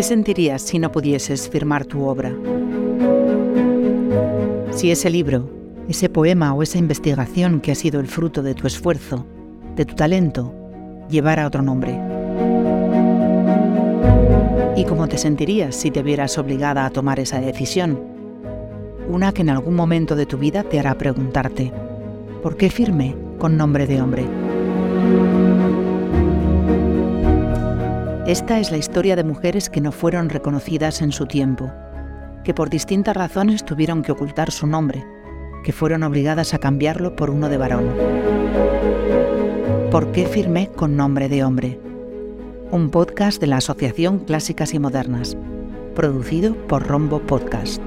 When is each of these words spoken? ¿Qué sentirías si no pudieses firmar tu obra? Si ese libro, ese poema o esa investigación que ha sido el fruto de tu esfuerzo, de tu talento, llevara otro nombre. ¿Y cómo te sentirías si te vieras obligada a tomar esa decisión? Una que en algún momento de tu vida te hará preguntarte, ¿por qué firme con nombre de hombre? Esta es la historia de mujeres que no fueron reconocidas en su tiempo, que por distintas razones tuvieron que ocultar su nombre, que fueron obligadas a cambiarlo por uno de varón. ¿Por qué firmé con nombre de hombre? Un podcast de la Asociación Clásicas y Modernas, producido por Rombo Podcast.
¿Qué 0.00 0.04
sentirías 0.04 0.62
si 0.62 0.78
no 0.78 0.90
pudieses 0.90 1.50
firmar 1.50 1.84
tu 1.84 2.06
obra? 2.06 2.34
Si 4.70 4.90
ese 4.90 5.10
libro, 5.10 5.50
ese 5.90 6.08
poema 6.08 6.54
o 6.54 6.62
esa 6.62 6.78
investigación 6.78 7.60
que 7.60 7.72
ha 7.72 7.74
sido 7.74 8.00
el 8.00 8.06
fruto 8.06 8.42
de 8.42 8.54
tu 8.54 8.66
esfuerzo, 8.66 9.26
de 9.76 9.84
tu 9.84 9.94
talento, 9.94 10.54
llevara 11.10 11.46
otro 11.46 11.60
nombre. 11.60 12.00
¿Y 14.74 14.86
cómo 14.86 15.06
te 15.06 15.18
sentirías 15.18 15.76
si 15.76 15.90
te 15.90 16.02
vieras 16.02 16.38
obligada 16.38 16.86
a 16.86 16.90
tomar 16.90 17.20
esa 17.20 17.38
decisión? 17.38 18.00
Una 19.06 19.32
que 19.32 19.42
en 19.42 19.50
algún 19.50 19.74
momento 19.74 20.16
de 20.16 20.24
tu 20.24 20.38
vida 20.38 20.62
te 20.62 20.78
hará 20.78 20.96
preguntarte, 20.96 21.74
¿por 22.42 22.56
qué 22.56 22.70
firme 22.70 23.14
con 23.38 23.58
nombre 23.58 23.86
de 23.86 24.00
hombre? 24.00 24.24
Esta 28.30 28.60
es 28.60 28.70
la 28.70 28.76
historia 28.76 29.16
de 29.16 29.24
mujeres 29.24 29.68
que 29.68 29.80
no 29.80 29.90
fueron 29.90 30.28
reconocidas 30.28 31.02
en 31.02 31.10
su 31.10 31.26
tiempo, 31.26 31.72
que 32.44 32.54
por 32.54 32.70
distintas 32.70 33.16
razones 33.16 33.64
tuvieron 33.64 34.02
que 34.02 34.12
ocultar 34.12 34.52
su 34.52 34.68
nombre, 34.68 35.04
que 35.64 35.72
fueron 35.72 36.04
obligadas 36.04 36.54
a 36.54 36.58
cambiarlo 36.58 37.16
por 37.16 37.30
uno 37.30 37.48
de 37.48 37.56
varón. 37.56 37.86
¿Por 39.90 40.12
qué 40.12 40.26
firmé 40.26 40.68
con 40.68 40.96
nombre 40.96 41.28
de 41.28 41.42
hombre? 41.42 41.80
Un 42.70 42.90
podcast 42.90 43.40
de 43.40 43.48
la 43.48 43.56
Asociación 43.56 44.20
Clásicas 44.20 44.74
y 44.74 44.78
Modernas, 44.78 45.36
producido 45.96 46.54
por 46.68 46.86
Rombo 46.86 47.18
Podcast. 47.18 47.82